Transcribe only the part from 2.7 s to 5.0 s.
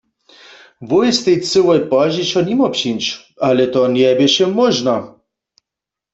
přińdź, ale to njeběše móžno.